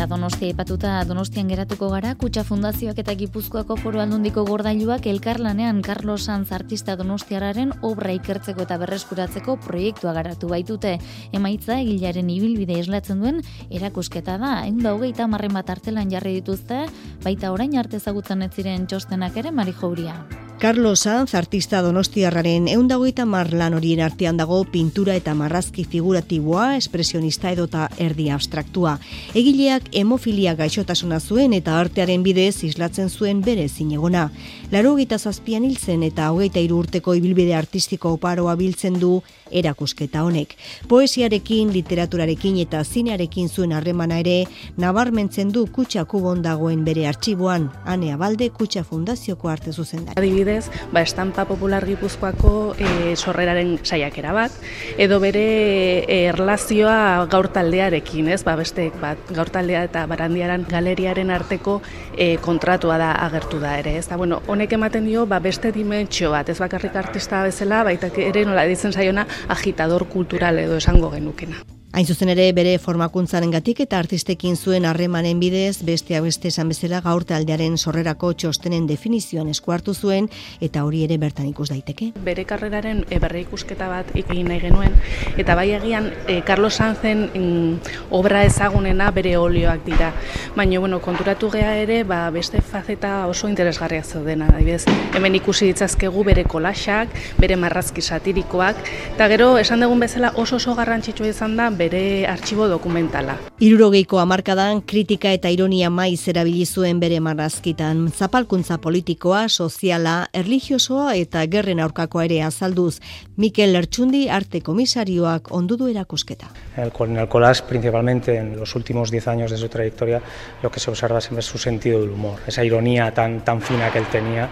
Eta 0.01 0.15
Donostia 0.17 0.49
ipatuta 0.49 0.91
Donostian 1.05 1.51
geratuko 1.53 1.91
gara, 1.93 2.15
Kutsa 2.17 2.41
Fundazioak 2.41 3.03
eta 3.03 3.13
Gipuzkoako 3.21 3.77
Foro 3.83 4.01
Aldundiko 4.01 4.47
gordailuak 4.49 5.05
elkarlanean 5.11 5.83
Carlos 5.85 6.23
Sanz 6.25 6.55
artista 6.57 6.97
Donostiararen 6.97 7.75
obra 7.85 8.15
ikertzeko 8.17 8.65
eta 8.65 8.81
berreskuratzeko 8.81 9.59
proiektua 9.61 10.17
garatu 10.17 10.49
baitute. 10.49 10.97
Emaitza 11.37 11.77
egilaren 11.85 12.33
ibilbide 12.33 12.81
islatzen 12.81 13.21
duen 13.21 13.45
erakusketa 13.69 14.41
da. 14.41 14.63
Enda 14.65 14.97
hogeita 14.97 15.29
marren 15.29 15.53
bat 15.53 15.69
artelan 15.69 16.09
jarri 16.09 16.39
dituzte, 16.41 16.87
baita 17.21 17.53
orain 17.53 17.77
arte 17.77 18.01
zagutzen 18.01 18.49
ez 18.49 18.55
ziren 18.55 18.89
txostenak 18.89 19.37
ere 19.37 19.53
Mari 19.53 19.77
Jauria. 19.77 20.17
Carlos 20.61 21.01
Sanz, 21.01 21.35
artista 21.35 21.81
donostiarraren 21.81 22.67
eundagoita 22.69 23.25
marlan 23.25 23.73
horien 23.73 24.03
artean 24.05 24.37
dago 24.37 24.59
pintura 24.69 25.15
eta 25.17 25.33
marrazki 25.33 25.87
figuratiboa, 25.89 26.75
espresionista 26.77 27.49
edota 27.55 27.87
erdi 27.97 28.27
abstraktua. 28.29 28.99
Egileak 29.33 29.89
hemofilia 29.97 30.53
gaixotasuna 30.59 31.17
zuen 31.21 31.55
eta 31.57 31.79
artearen 31.81 32.21
bidez 32.23 32.61
islatzen 32.69 33.09
zuen 33.09 33.41
bere 33.41 33.71
zinegona. 33.71 34.27
Laro 34.71 34.93
gita 35.01 35.17
zazpian 35.17 35.65
hiltzen 35.65 36.05
eta 36.05 36.29
hogeita 36.29 36.61
urteko 36.61 37.15
ibilbide 37.17 37.57
artistiko 37.57 38.13
oparoa 38.19 38.55
biltzen 38.55 39.01
du 39.01 39.23
erakusketa 39.51 40.23
honek. 40.23 40.55
Poesiarekin, 40.89 41.73
literaturarekin 41.73 42.61
eta 42.61 42.85
zinearekin 42.85 43.49
zuen 43.49 43.73
harremana 43.73 44.21
ere, 44.21 44.45
nabarmentzen 44.77 45.57
du 45.57 45.65
kutsa 45.73 46.05
kubon 46.05 46.43
dagoen 46.45 46.85
bere 46.85 47.09
artxiboan, 47.09 47.71
anea 47.87 48.21
balde 48.21 48.51
kutsa 48.51 48.85
fundazioko 48.85 49.49
arte 49.49 49.73
zuzen 49.73 50.05
adibidez, 50.51 50.71
ba, 50.93 51.03
estampa 51.03 51.45
popular 51.45 51.85
gipuzkoako 51.87 52.75
e, 52.79 53.17
sorreraren 53.17 53.79
saiakera 53.85 54.33
bat, 54.33 54.53
edo 54.99 55.21
bere 55.21 56.05
e, 56.05 56.27
erlazioa 56.31 57.27
gaur 57.31 57.49
taldearekin, 57.53 58.29
ez? 58.29 58.43
Ba, 58.45 58.57
beste, 58.57 58.91
ba, 59.01 59.15
gaur 59.31 59.51
taldea 59.51 59.85
eta 59.89 60.07
barandiaran 60.11 60.67
galeriaren 60.69 61.31
arteko 61.31 61.81
e, 62.17 62.37
kontratua 62.43 62.99
da 62.99 63.13
agertu 63.27 63.61
da 63.61 63.77
ere, 63.79 63.97
ez? 63.99 64.07
Da, 64.09 64.17
bueno, 64.21 64.43
honek 64.47 64.73
ematen 64.79 65.07
dio 65.09 65.27
ba, 65.27 65.41
beste 65.41 65.73
dimentsio 65.73 66.33
bat, 66.35 66.49
ez 66.49 66.59
bakarrik 66.61 66.97
artista 66.97 67.45
bezala, 67.47 67.85
baita 67.85 68.13
ere 68.17 68.45
nola 68.45 68.67
ditzen 68.69 68.93
zaiona 68.93 69.27
agitador 69.49 70.09
kultural 70.11 70.59
edo 70.59 70.81
esango 70.81 71.13
genukena. 71.15 71.80
Hain 71.93 72.07
zuzen 72.07 72.31
ere 72.31 72.45
bere 72.55 72.77
formakuntzaren 72.79 73.51
gatik 73.51 73.81
eta 73.83 73.99
artistekin 73.99 74.55
zuen 74.55 74.85
harremanen 74.87 75.41
bidez, 75.43 75.83
beste 75.83 76.21
beste 76.23 76.47
esan 76.49 76.69
bezala 76.71 77.01
gaur 77.03 77.25
taldearen 77.27 77.75
sorrerako 77.77 78.31
txostenen 78.39 78.85
definizioan 78.87 79.49
eskuartu 79.51 79.93
zuen 79.93 80.29
eta 80.63 80.85
hori 80.87 81.03
ere 81.03 81.17
bertan 81.19 81.49
ikus 81.49 81.67
daiteke. 81.73 82.13
Bere 82.23 82.45
karreraren 82.47 83.01
e, 83.11 83.19
berre 83.19 83.41
ikusketa 83.43 83.89
bat 83.91 84.13
egin 84.15 84.47
nahi 84.53 84.61
genuen 84.63 84.95
eta 85.35 85.57
bai 85.59 85.73
egian 85.81 86.07
e, 86.29 86.37
Carlos 86.47 86.77
Sanzen 86.77 87.25
mm, 87.27 87.97
obra 88.21 88.45
ezagunena 88.47 89.11
bere 89.11 89.35
olioak 89.41 89.83
dira. 89.85 90.13
Baina 90.55 90.79
bueno, 90.79 91.03
konturatu 91.03 91.51
gea 91.51 91.75
ere 91.83 92.05
ba, 92.05 92.21
beste 92.31 92.63
fazeta 92.63 93.27
oso 93.27 93.51
interesgarriak 93.51 94.07
zaudena. 94.07 94.47
Daibez, 94.55 94.85
hemen 95.19 95.41
ikusi 95.41 95.73
ditzazkegu 95.73 96.23
bere 96.31 96.47
kolaxak, 96.47 97.19
bere 97.43 97.59
marrazki 97.59 98.01
satirikoak 98.01 98.87
eta 99.17 99.31
gero 99.35 99.57
esan 99.59 99.83
dugun 99.83 100.07
bezala 100.07 100.37
oso 100.37 100.63
oso 100.63 100.79
garrantzitsua 100.79 101.35
izan 101.35 101.59
da 101.59 101.69
bere 101.81 102.27
artxibo 102.29 102.69
dokumentala. 102.69 103.39
Irurogeiko 103.65 104.21
amarkadan 104.21 104.83
kritika 104.93 105.33
eta 105.37 105.51
ironia 105.53 105.91
maiz 105.91 106.21
erabili 106.29 106.67
zuen 106.67 107.01
bere 107.01 107.21
marrazkitan, 107.25 108.07
zapalkuntza 108.13 108.79
politikoa, 108.85 109.47
soziala, 109.49 110.17
erlijiosoa 110.37 111.15
eta 111.21 111.45
gerren 111.53 111.81
aurkakoa 111.81 112.27
ere 112.29 112.43
azalduz, 112.45 113.01
Mikel 113.41 113.73
Lertxundi 113.77 114.27
arte 114.29 114.61
komisarioak 114.61 115.53
ondudu 115.57 115.89
erakusketa. 115.93 116.51
Con 116.93 117.17
el 117.17 117.29
collage, 117.29 117.65
principalmente 117.69 118.37
en 118.37 118.57
los 118.59 118.75
últimos 118.77 119.11
10 119.11 119.29
años 119.29 119.51
de 119.51 119.57
su 119.57 119.69
trayectoria, 119.69 120.23
lo 120.63 120.71
que 120.71 120.81
se 120.81 120.91
observa 120.91 121.21
siempre 121.21 121.41
es 121.41 121.47
su 121.47 121.59
sentido 121.59 122.01
del 122.01 122.11
humor, 122.11 122.39
esa 122.47 122.65
ironía 122.65 123.13
tan, 123.15 123.45
tan 123.45 123.61
fina 123.63 123.91
que 123.91 123.99
él 123.99 124.07
tenía. 124.07 124.51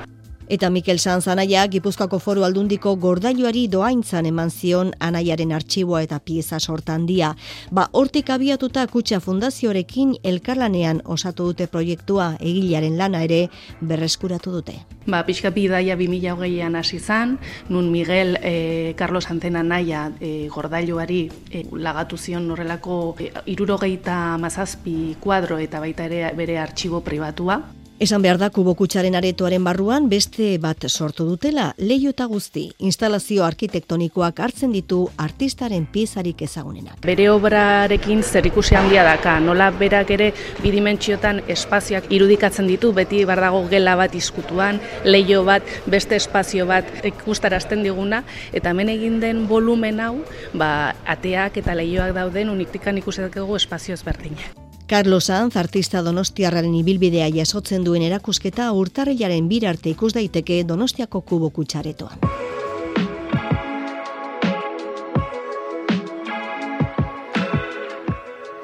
Eta 0.48 0.70
Mikel 0.70 0.98
Sanz 0.98 1.26
anaia 1.28 1.66
Gipuzkoako 1.68 2.18
foru 2.24 2.44
aldundiko 2.46 2.94
gordailuari 2.96 3.66
doaintzan 3.68 4.24
eman 4.30 4.48
zion 4.48 4.94
anaiaren 5.04 5.52
artxiboa 5.52 6.00
eta 6.06 6.18
pieza 6.24 6.56
sortan 6.58 7.04
dia. 7.04 7.34
Ba, 7.70 7.90
hortik 7.92 8.30
abiatuta 8.32 8.86
kutsa 8.88 9.20
fundaziorekin 9.20 10.14
elkarlanean 10.24 11.02
osatu 11.04 11.50
dute 11.50 11.66
proiektua 11.68 12.30
egilearen 12.40 12.96
lana 12.96 13.20
ere 13.28 13.42
berreskuratu 13.82 14.54
dute. 14.56 14.78
Ba, 15.04 15.20
pixka 15.28 15.52
bidaia 15.52 15.98
2008an 16.00 16.80
hasi 16.80 16.98
zan, 16.98 17.36
nun 17.68 17.92
Miguel 17.92 18.38
e, 18.40 18.94
Carlos 18.96 19.28
Antena 19.28 19.62
naia 19.62 20.06
e, 20.18 20.48
gordailuari 20.48 21.26
e, 21.52 21.66
lagatu 21.72 22.16
zion 22.16 22.48
horrelako 22.50 23.16
e, 23.20 23.34
irurogeita 23.52 24.38
mazazpi 24.40 25.18
kuadro 25.20 25.60
eta 25.60 25.80
baita 25.84 26.08
ere 26.08 26.32
bere 26.36 26.56
artxibo 26.56 27.04
pribatua. 27.04 27.60
Esan 27.98 28.22
behar 28.22 28.38
da 28.38 28.46
kubokutxaren 28.54 29.16
aretoaren 29.18 29.64
barruan 29.66 30.04
beste 30.06 30.52
bat 30.62 30.84
sortu 30.86 31.24
dutela, 31.26 31.72
leio 31.82 32.12
eta 32.14 32.28
guzti, 32.30 32.68
instalazio 32.78 33.42
arkitektonikoak 33.42 34.38
hartzen 34.38 34.70
ditu 34.70 35.00
artistaren 35.18 35.88
piezarik 35.90 36.44
ezagunenak. 36.46 37.00
Bere 37.02 37.26
obrarekin 37.32 38.22
zer 38.22 38.46
ikusi 38.46 38.78
handia 38.78 39.02
daka, 39.02 39.40
nola 39.42 39.72
berak 39.80 40.12
ere 40.14 40.28
bidimentsiotan 40.60 41.42
espazioak 41.56 42.06
irudikatzen 42.14 42.70
ditu, 42.70 42.92
beti 42.94 43.24
bardago 43.26 43.64
gela 43.66 43.96
bat 43.98 44.14
izkutuan, 44.14 44.78
leio 45.02 45.42
bat, 45.50 45.66
beste 45.90 46.22
espazio 46.22 46.70
bat 46.70 46.94
ikustarazten 47.02 47.82
diguna, 47.82 48.22
eta 48.52 48.70
hemen 48.70 48.94
egin 48.94 49.18
den 49.26 49.42
volumen 49.50 49.98
hau, 50.06 50.14
ba, 50.54 50.94
ateak 51.18 51.58
eta 51.64 51.74
leioak 51.74 52.14
dauden 52.14 52.54
uniktikan 52.54 53.02
ikusi 53.02 53.26
dakigu 53.26 53.58
espazio 53.58 53.98
ezberdinak. 53.98 54.67
Carlos 54.88 55.24
Sanz, 55.24 55.54
artista 55.60 56.00
donostiarraren 56.00 56.72
ibilbidea 56.78 57.26
jasotzen 57.28 57.82
duen 57.84 58.00
erakusketa 58.06 58.70
urtarrilaren 58.72 59.44
birarte 59.50 59.92
ikus 59.92 60.14
daiteke 60.16 60.62
donostiako 60.64 61.20
kubo 61.28 61.50
kutsaretoan. 61.58 62.22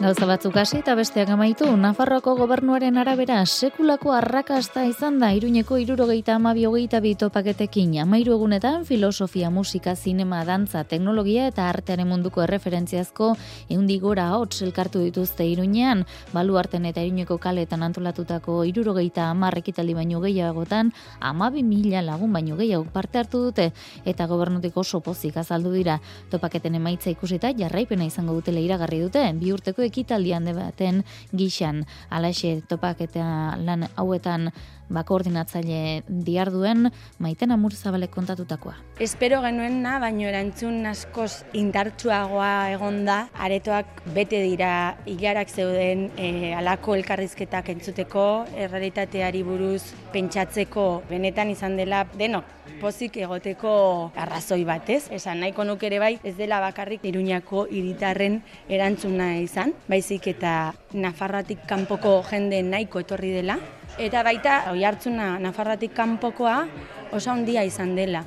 Gauza 0.05 0.27
batzuk 0.29 0.57
hasi 0.61 0.83
eta 0.83 0.93
besteak 0.99 1.31
amaitu, 1.33 1.65
Nafarroako 1.81 2.35
gobernuaren 2.37 2.99
arabera 3.01 3.39
sekulako 3.47 4.11
arrakasta 4.13 4.83
izan 4.85 5.15
da 5.19 5.31
iruñeko 5.33 5.79
irurogeita 5.81 6.35
amabi 6.37 6.67
hogeita 6.69 6.99
bitopaketekin. 7.01 7.95
Amairu 8.03 8.35
egunetan 8.35 8.85
filosofia, 8.85 9.49
musika, 9.49 9.95
zinema, 9.97 10.43
dantza, 10.45 10.83
teknologia 10.85 11.47
eta 11.49 11.71
artearen 11.71 12.11
munduko 12.11 12.43
erreferentziazko 12.45 13.31
eundigora 13.71 14.27
hotz 14.37 14.61
elkartu 14.67 15.01
dituzte 15.07 15.47
iruñean, 15.49 16.05
balu 16.35 16.59
arten 16.61 16.85
eta 16.85 17.01
iruñeko 17.01 17.39
kaletan 17.41 17.83
antolatutako 17.89 18.59
irurogeita 18.69 19.31
amarrekitaldi 19.31 19.97
baino 19.97 20.21
gehiagotan, 20.21 20.93
amabi 21.21 21.65
mila 21.65 22.05
lagun 22.05 22.37
baino 22.37 22.61
gehiago 22.61 22.85
parte 22.93 23.23
hartu 23.23 23.47
dute 23.47 23.71
eta 24.05 24.29
gobernutik 24.29 24.77
oso 24.77 25.01
pozik 25.01 25.41
azaldu 25.41 25.73
dira. 25.73 25.97
Topaketen 26.29 26.75
emaitza 26.75 27.09
ikusita 27.09 27.57
jarraipena 27.57 28.05
izango 28.05 28.37
dutela 28.37 28.61
iragarri 28.61 29.01
dute, 29.09 29.27
bi 29.41 29.57
urteko 29.57 29.94
ekitaldian 29.95 30.51
debaten 30.51 31.05
gixan. 31.31 31.85
Alaxe 32.11 32.59
topak 32.67 33.07
eta 33.07 33.55
lan 33.63 33.87
hauetan 33.95 34.51
ba, 34.89 35.05
koordinatzaile 35.05 36.03
diarduen 36.09 36.89
maiten 37.19 37.55
amur 37.55 37.75
zabale 37.75 38.09
kontatutakoa. 38.09 38.75
Espero 39.01 39.41
genuen 39.45 39.81
na, 39.83 39.99
baino 40.03 40.29
erantzun 40.29 40.85
askoz 40.87 41.45
indartsuagoa 41.57 42.71
egonda, 42.75 43.19
aretoak 43.35 44.03
bete 44.15 44.43
dira 44.45 44.97
hilarak 45.07 45.51
zeuden 45.51 46.09
e, 46.17 46.53
alako 46.55 46.97
elkarrizketak 46.99 47.71
entzuteko, 47.75 48.27
errealitateari 48.55 49.43
buruz 49.47 49.83
pentsatzeko 50.13 50.89
benetan 51.11 51.51
izan 51.55 51.79
dela 51.81 52.05
denok 52.19 52.53
pozik 52.81 53.17
egoteko 53.23 53.75
arrazoi 54.17 54.63
batez. 54.69 55.05
Esan 55.15 55.41
nahiko 55.43 55.65
nuke 55.65 55.89
ere 55.89 56.01
bai 56.03 56.15
ez 56.25 56.35
dela 56.37 56.61
bakarrik 56.65 57.05
Iruñako 57.05 57.67
hiritarren 57.71 58.41
erantzuna 58.69 59.35
izan, 59.41 59.75
baizik 59.89 60.29
eta 60.35 60.75
Nafarratik 60.95 61.65
kanpoko 61.69 62.21
jende 62.31 62.63
nahiko 62.63 63.03
etorri 63.05 63.33
dela 63.35 63.59
eta 63.99 64.23
baita 64.27 64.55
oi 64.73 64.85
hartzuna 64.85 65.39
Nafarratik 65.39 65.95
kanpokoa 65.95 66.65
oso 67.13 67.31
handia 67.31 67.65
izan 67.65 67.95
dela. 67.97 68.25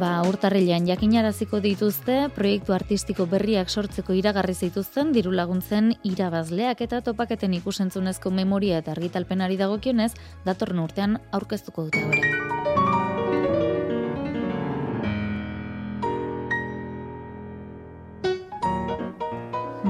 Ba, 0.00 0.22
urtarrilean 0.24 0.86
jakinaraziko 0.88 1.58
dituzte, 1.60 2.30
proiektu 2.32 2.72
artistiko 2.72 3.26
berriak 3.28 3.68
sortzeko 3.68 4.14
iragarri 4.16 4.54
zituzten 4.54 5.12
diru 5.12 5.34
laguntzen 5.34 5.92
irabazleak 6.08 6.80
eta 6.86 7.02
topaketen 7.04 7.58
ikusentzunezko 7.58 8.32
memoria 8.32 8.80
eta 8.80 8.94
argitalpenari 8.96 9.60
dagokionez, 9.60 10.12
datorren 10.46 10.80
urtean 10.86 11.18
aurkeztuko 11.36 11.90
dute 11.90 12.06
gara. 12.06 12.39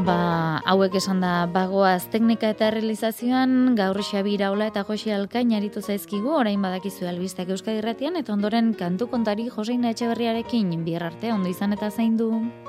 Ba, 0.01 0.63
hauek 0.65 0.95
esan 0.97 1.19
da 1.21 1.45
bagoaz 1.53 2.07
teknika 2.13 2.49
eta 2.55 2.71
realizazioan 2.73 3.75
gaur 3.77 4.01
Xabi 4.01 4.33
Iraola 4.39 4.71
eta 4.71 4.85
Jose 4.89 5.13
Alkain 5.13 5.53
aritu 5.59 5.83
zaizkigu 5.83 6.33
orain 6.39 6.65
badakizu 6.65 7.11
albistak 7.11 7.53
Euskadi 7.53 7.83
Irratian 7.83 8.17
eta 8.17 8.33
ondoren 8.33 8.73
kantu 8.81 9.11
kontari 9.13 9.51
Joseina 9.53 9.93
Etxeberriarekin 9.93 10.73
bihar 10.89 11.05
arte 11.13 11.35
ondo 11.37 11.53
izan 11.53 11.77
eta 11.77 11.91
zaindu. 11.91 12.31
du. 12.31 12.60